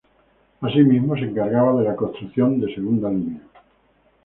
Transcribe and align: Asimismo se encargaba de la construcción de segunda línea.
Asimismo 0.61 1.15
se 1.15 1.25
encargaba 1.25 1.77
de 1.79 1.87
la 1.87 1.95
construcción 1.95 2.59
de 2.59 2.73
segunda 2.73 3.07
línea. 3.11 3.43